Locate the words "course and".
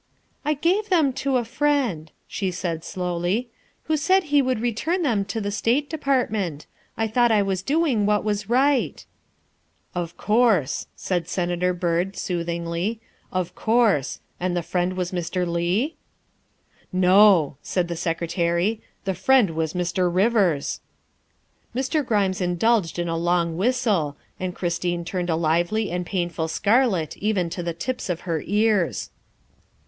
13.53-14.57